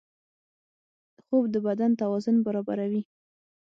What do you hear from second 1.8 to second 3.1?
توازن برابروي